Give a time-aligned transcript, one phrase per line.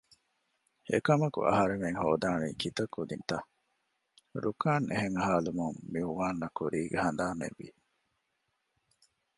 [0.91, 3.37] އެކަމަކު އަހަރެމެން ހޯދާނީ ކިތައް ކުދިންތަ؟
[4.43, 7.67] ރުކާން އެހެން އަހާލުމުން މިއުވާންއަށް ކުރީގެ ހަނދާނެއްވި